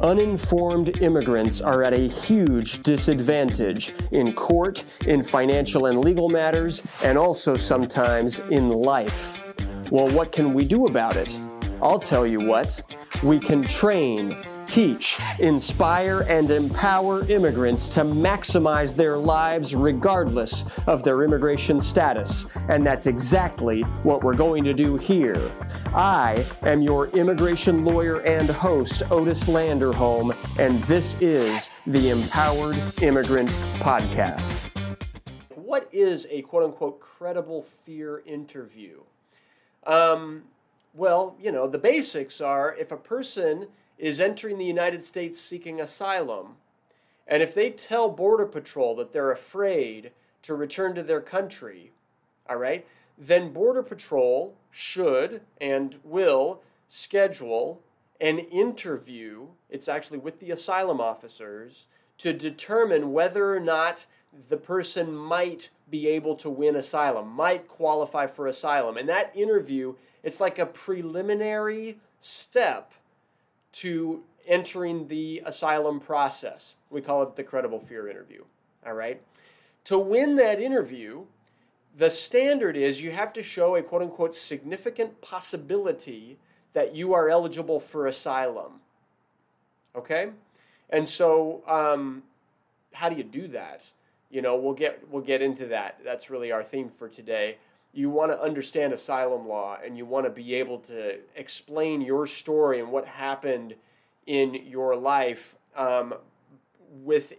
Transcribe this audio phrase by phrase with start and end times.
[0.00, 7.16] Uninformed immigrants are at a huge disadvantage in court, in financial and legal matters, and
[7.16, 9.42] also sometimes in life.
[9.90, 11.40] Well, what can we do about it?
[11.80, 12.82] I'll tell you what.
[13.22, 21.22] We can train, teach, inspire, and empower immigrants to maximize their lives regardless of their
[21.22, 22.46] immigration status.
[22.68, 25.50] And that's exactly what we're going to do here.
[25.94, 33.50] I am your immigration lawyer and host, Otis Landerholm, and this is the Empowered Immigrant
[33.78, 34.70] Podcast.
[35.54, 39.00] What is a quote unquote credible fear interview?
[39.86, 40.44] Um,
[40.94, 45.80] well, you know, the basics are if a person is entering the United States seeking
[45.80, 46.56] asylum,
[47.26, 51.92] and if they tell Border Patrol that they're afraid to return to their country,
[52.48, 52.86] all right,
[53.18, 57.82] then Border Patrol should and will schedule
[58.20, 59.46] an interview.
[59.70, 61.86] It's actually with the asylum officers
[62.18, 64.06] to determine whether or not
[64.48, 68.96] the person might be able to win asylum, might qualify for asylum.
[68.96, 72.92] And that interview, it's like a preliminary step
[73.76, 76.76] to entering the asylum process.
[76.90, 78.44] We call it the credible fear interview.
[78.86, 79.20] All right?
[79.84, 81.24] To win that interview,
[81.96, 86.38] the standard is you have to show a quote unquote significant possibility
[86.72, 88.80] that you are eligible for asylum.
[89.94, 90.30] Okay?
[90.90, 92.22] And so, um,
[92.92, 93.90] how do you do that?
[94.30, 96.00] You know, we'll get we'll get into that.
[96.04, 97.56] That's really our theme for today.
[97.92, 102.26] You want to understand asylum law, and you want to be able to explain your
[102.26, 103.74] story and what happened
[104.26, 106.14] in your life, um,
[107.02, 107.32] with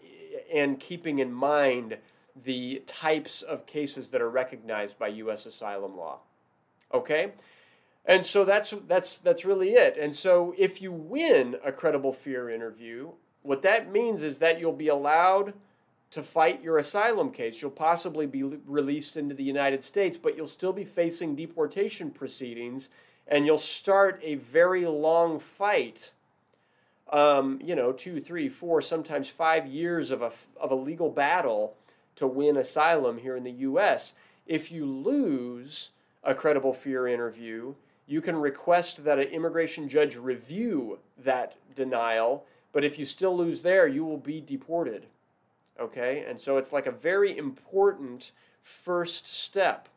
[0.53, 1.97] and keeping in mind
[2.43, 5.45] the types of cases that are recognized by U.S.
[5.45, 6.19] asylum law.
[6.93, 7.33] Okay,
[8.05, 9.97] and so that's that's that's really it.
[9.97, 13.11] And so if you win a credible fear interview,
[13.43, 15.53] what that means is that you'll be allowed
[16.11, 17.61] to fight your asylum case.
[17.61, 22.89] You'll possibly be released into the United States, but you'll still be facing deportation proceedings,
[23.27, 26.11] and you'll start a very long fight.
[27.11, 31.75] Um, you know, two, three, four, sometimes five years of a of a legal battle
[32.15, 34.13] to win asylum here in the U.S.
[34.45, 35.91] If you lose
[36.23, 37.75] a credible fear interview,
[38.07, 42.45] you can request that an immigration judge review that denial.
[42.71, 45.05] But if you still lose there, you will be deported.
[45.79, 46.25] Okay?
[46.27, 49.89] And so it's like a very important first step.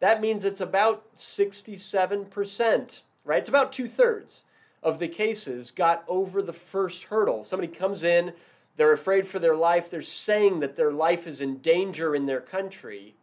[0.00, 3.38] that means it's about 67%, right?
[3.38, 4.42] It's about two thirds
[4.82, 7.44] of the cases got over the first hurdle.
[7.44, 8.34] Somebody comes in,
[8.76, 12.42] they're afraid for their life, they're saying that their life is in danger in their
[12.42, 13.14] country.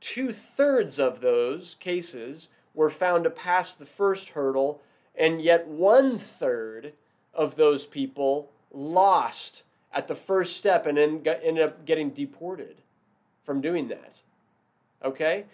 [0.00, 4.82] Two thirds of those cases were found to pass the first hurdle,
[5.16, 6.92] and yet one third
[7.34, 9.62] of those people lost
[9.92, 12.76] at the first step and then ended up getting deported
[13.44, 14.20] from doing that.
[15.04, 15.44] Okay?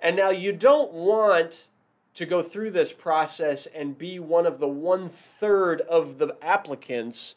[0.00, 1.66] And now you don't want
[2.14, 7.36] to go through this process and be one of the one third of the applicants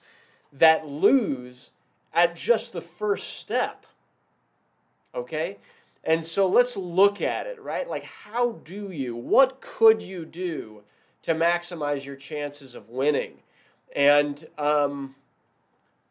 [0.54, 1.72] that lose
[2.14, 3.86] at just the first step.
[5.16, 5.58] Okay?
[6.04, 7.88] And so let's look at it, right?
[7.88, 10.82] Like, how do you, what could you do
[11.24, 13.34] to maximize your chances of winning?
[13.96, 15.16] And, um,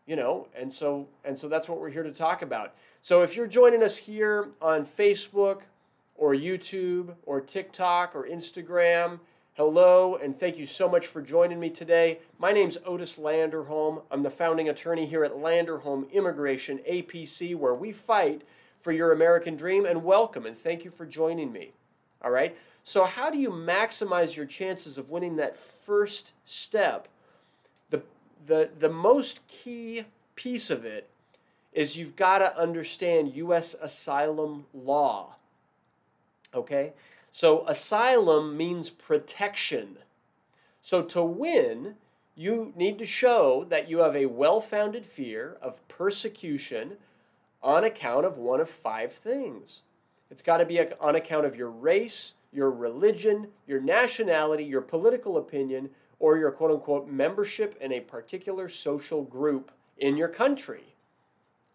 [0.06, 2.74] you know, and so, and so that's what we're here to talk about.
[3.02, 5.62] So if you're joining us here on Facebook,
[6.20, 9.18] or YouTube or TikTok or Instagram.
[9.54, 12.20] Hello, and thank you so much for joining me today.
[12.38, 14.02] My name's Otis Landerholm.
[14.10, 18.42] I'm the founding attorney here at Landerholm Immigration APC, where we fight
[18.80, 19.86] for your American dream.
[19.86, 21.72] And welcome, and thank you for joining me.
[22.22, 22.56] All right?
[22.84, 27.08] So, how do you maximize your chances of winning that first step?
[27.90, 28.02] The,
[28.46, 30.04] the, the most key
[30.34, 31.08] piece of it
[31.72, 33.76] is you've got to understand U.S.
[33.80, 35.36] asylum law.
[36.54, 36.94] Okay?
[37.30, 39.98] So asylum means protection.
[40.82, 41.94] So to win,
[42.34, 46.96] you need to show that you have a well founded fear of persecution
[47.62, 49.82] on account of one of five things.
[50.30, 55.36] It's got to be on account of your race, your religion, your nationality, your political
[55.36, 60.94] opinion, or your quote unquote membership in a particular social group in your country.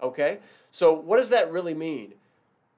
[0.02, 0.40] Okay?
[0.72, 2.14] So, what does that really mean?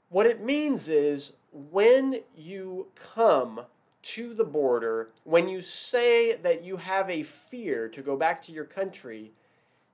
[0.09, 3.61] What it means is when you come
[4.03, 8.51] to the border, when you say that you have a fear to go back to
[8.51, 9.31] your country,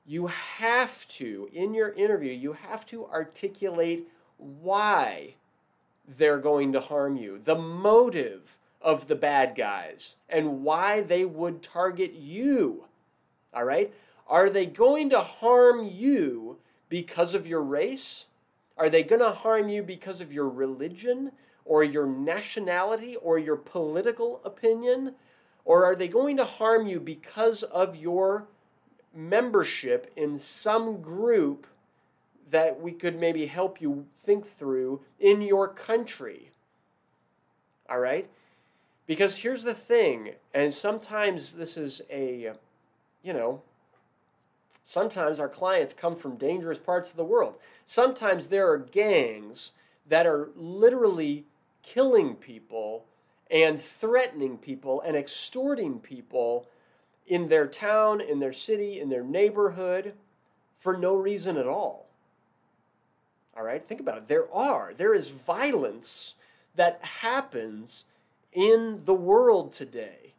[0.05, 4.07] you have to, in your interview, you have to articulate
[4.37, 5.35] why
[6.07, 11.63] they're going to harm you, the motive of the bad guys, and why they would
[11.63, 12.85] target you.
[13.53, 13.93] All right?
[14.27, 16.57] Are they going to harm you
[16.89, 18.25] because of your race?
[18.77, 21.31] Are they going to harm you because of your religion
[21.65, 25.15] or your nationality or your political opinion?
[25.65, 28.47] Or are they going to harm you because of your
[29.13, 31.67] membership in some group
[32.49, 36.51] that we could maybe help you think through in your country?
[37.89, 38.29] All right?
[39.05, 42.53] Because here's the thing, and sometimes this is a,
[43.21, 43.61] you know,
[44.83, 47.55] sometimes our clients come from dangerous parts of the world.
[47.85, 49.73] Sometimes there are gangs
[50.07, 51.45] that are literally
[51.81, 53.05] killing people
[53.51, 56.67] and threatening people and extorting people
[57.27, 60.13] in their town, in their city, in their neighborhood
[60.77, 62.07] for no reason at all.
[63.55, 64.27] All right, think about it.
[64.27, 66.33] There are, there is violence
[66.75, 68.05] that happens
[68.51, 70.33] in the world today.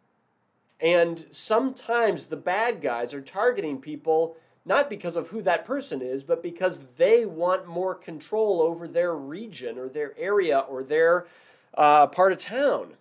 [0.80, 6.22] And sometimes the bad guys are targeting people not because of who that person is,
[6.22, 11.26] but because they want more control over their region or their area or their
[11.74, 12.94] uh, part of town.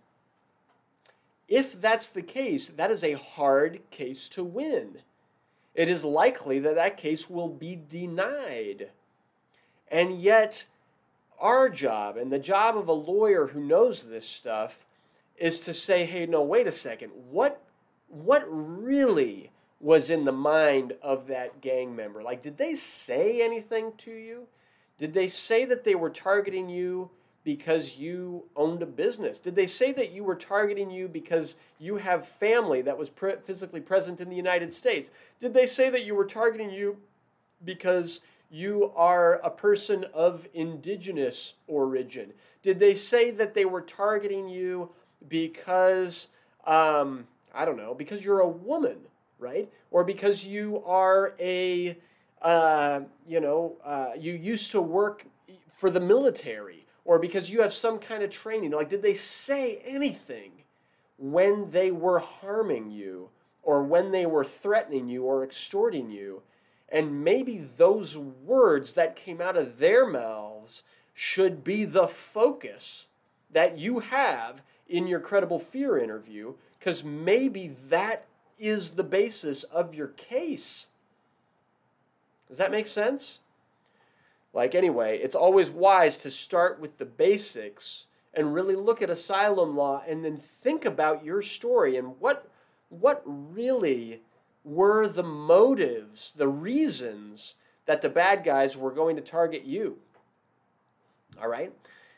[1.48, 5.00] If that's the case, that is a hard case to win.
[5.74, 8.90] It is likely that that case will be denied.
[9.94, 10.66] And yet,
[11.40, 14.88] our job and the job of a lawyer who knows this stuff
[15.38, 17.12] is to say, hey, no, wait a second.
[17.30, 17.62] What,
[18.08, 22.24] what really was in the mind of that gang member?
[22.24, 24.48] Like, did they say anything to you?
[24.98, 27.12] Did they say that they were targeting you
[27.44, 29.40] because you owned a business?
[29.40, 33.36] Did they say that you were targeting you because you have family that was pre-
[33.44, 35.12] physically present in the United States?
[35.40, 36.98] Did they say that you were targeting you
[37.64, 38.22] because
[38.54, 42.32] you are a person of indigenous origin?
[42.62, 44.92] Did they say that they were targeting you
[45.28, 46.30] because,
[46.66, 48.98] um, I don't know, because you're a woman?
[49.44, 49.70] right?
[49.92, 51.98] Or because you are a,
[52.42, 55.26] uh, you know, uh, you used to work
[55.76, 58.72] for the military, or because you have some kind of training.
[58.72, 60.52] Like, did they say anything
[61.18, 63.30] when they were harming you,
[63.62, 66.42] or when they were threatening you, or extorting you?
[66.94, 73.08] And maybe those words that came out of their mouths should be the focus
[73.52, 78.26] that you have in your credible fear interview, because maybe that
[78.60, 80.88] is the basis of your case.
[82.48, 83.40] Does that make sense?
[84.54, 88.06] Like, anyway, it's always wise to start with the basics
[88.36, 92.48] and really look at asylum law and then think about your story and what,
[92.90, 94.22] what really
[94.64, 97.56] were the motives, the reasons
[97.86, 99.98] that the bad guys were going to target you.
[101.42, 101.74] All right?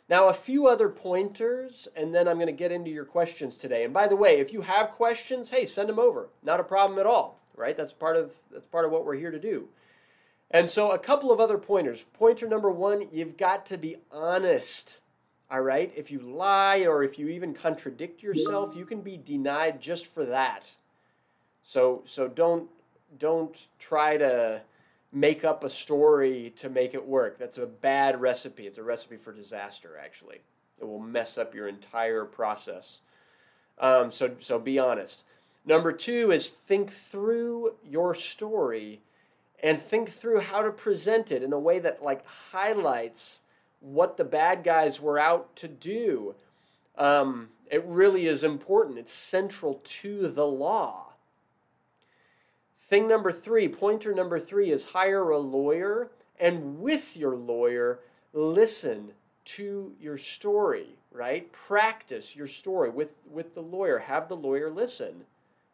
[0.08, 3.84] Now, a few other pointers, and then I'm going to get into your questions today.
[3.84, 6.30] And by the way, if you have questions, hey, send them over.
[6.44, 7.76] Not a problem at all, right?
[7.76, 9.68] That's part of that's part of what we're here to do.
[10.52, 12.06] And so, a couple of other pointers.
[12.14, 15.00] Pointer number one: you've got to be honest.
[15.50, 15.92] All right.
[15.96, 20.26] If you lie or if you even contradict yourself, you can be denied just for
[20.26, 20.72] that.
[21.68, 22.70] So, so don't
[23.18, 24.62] don't try to
[25.12, 27.40] make up a story to make it work.
[27.40, 28.68] That's a bad recipe.
[28.68, 30.42] It's a recipe for disaster, actually.
[30.80, 33.00] It will mess up your entire process.
[33.80, 35.24] Um, so, so be honest.
[35.66, 39.02] Number two is think through your story
[39.64, 43.40] and think through how to present it in a way that like highlights
[43.80, 46.36] what the bad guys were out to do.
[46.98, 49.00] Um, it really is important.
[49.00, 51.14] It's central to the law.
[52.88, 58.00] Thing number three, pointer number three is hire a lawyer and with your lawyer,
[58.32, 59.12] listen
[59.46, 61.52] to your story, right?
[61.52, 64.00] Practice your story with, with the lawyer.
[64.00, 65.24] Have the lawyer listen,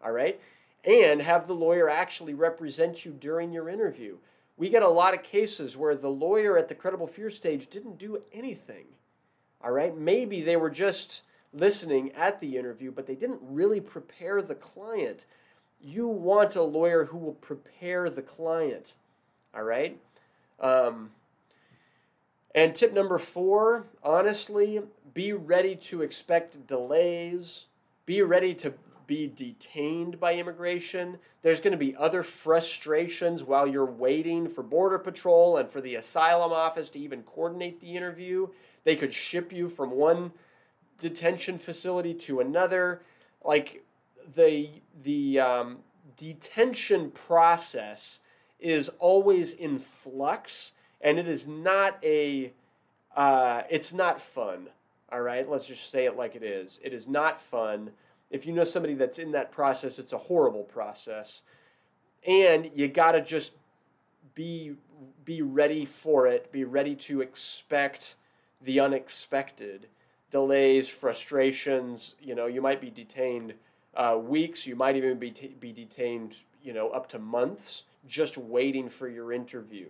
[0.04, 0.40] all right?
[0.86, 4.16] And have the lawyer actually represent you during your interview.
[4.56, 7.98] We get a lot of cases where the lawyer at the credible fear stage didn't
[7.98, 8.86] do anything,
[9.62, 9.98] all right?
[9.98, 15.26] Maybe they were just listening at the interview, but they didn't really prepare the client
[15.84, 18.94] you want a lawyer who will prepare the client.
[19.56, 19.98] All right?
[20.60, 21.12] Um,
[22.54, 24.82] And tip number four honestly,
[25.14, 27.68] be ready to expect delays,
[28.06, 28.74] be ready to
[29.08, 31.18] be detained by immigration.
[31.42, 35.96] There's going to be other frustrations while you're waiting for Border Patrol and for the
[35.96, 38.48] asylum office to even coordinate the interview.
[38.84, 40.32] They could ship you from one
[41.00, 43.02] detention facility to another.
[43.44, 43.84] Like
[44.36, 44.70] the
[45.04, 45.78] the um,
[46.18, 48.20] detention process
[48.60, 52.54] is always in flux, and it is not a
[53.16, 54.68] uh, it's not fun.
[55.12, 56.80] All right, let's just say it like it is.
[56.84, 57.92] It is not fun.
[58.30, 61.42] If you know somebody that's in that process, it's a horrible process,
[62.26, 63.54] and you got to just
[64.36, 64.76] be
[65.26, 66.52] be ready for it.
[66.52, 68.16] Be ready to expect
[68.62, 69.88] the unexpected
[70.30, 72.16] delays, frustrations.
[72.22, 73.54] You know, you might be detained
[73.96, 74.66] uh, weeks.
[74.66, 76.38] You might even be t- be detained.
[76.64, 79.88] You know, up to months, just waiting for your interview.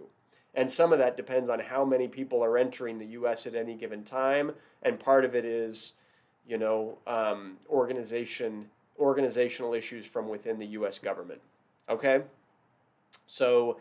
[0.54, 3.46] And some of that depends on how many people are entering the U.S.
[3.46, 4.52] at any given time,
[4.84, 5.94] and part of it is,
[6.46, 11.00] you know, um, organization organizational issues from within the U.S.
[11.00, 11.42] government.
[11.90, 12.22] Okay,
[13.26, 13.80] so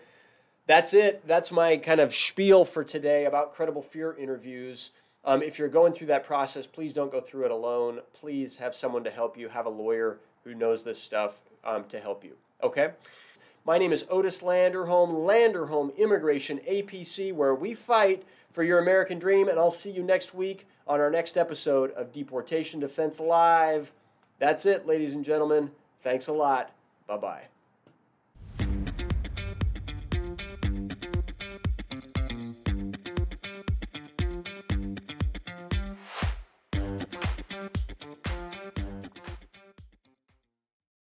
[0.67, 1.27] that's it.
[1.27, 4.93] That's my kind of spiel for today about credible fear interviews.
[5.25, 8.01] Um, if you're going through that process, please don't go through it alone.
[8.13, 9.49] Please have someone to help you.
[9.49, 12.33] Have a lawyer who knows this stuff um, to help you.
[12.63, 12.91] Okay.
[13.67, 19.49] My name is Otis Landerholm, Landerholm Immigration APC, where we fight for your American dream.
[19.49, 23.93] And I'll see you next week on our next episode of Deportation Defense Live.
[24.39, 25.71] That's it, ladies and gentlemen.
[26.03, 26.73] Thanks a lot.
[27.07, 27.60] Bye bye.